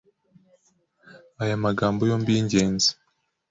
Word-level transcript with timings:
aya 1.41 1.55
magambo 1.65 2.01
yombi 2.09 2.29
y’ingenzi 2.35 2.89